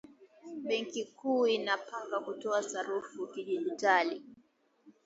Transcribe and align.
Benki 0.63 1.05
kuu 1.05 1.47
inapanga 1.47 2.19
kutoa 2.19 2.63
sarafu 2.63 3.25
ya 3.25 3.33
kidigitali 3.33 4.21